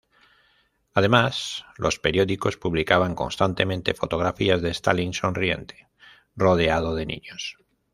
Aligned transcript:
Además, 0.95 1.63
los 1.77 1.99
periódicos 1.99 2.57
publicaban 2.57 3.13
constantemente 3.13 3.93
fotografías 3.93 4.59
de 4.63 4.71
Stalin 4.71 5.13
sonriente, 5.13 5.89
rodeado 6.35 6.95
de 6.95 7.05
niños. 7.05 7.59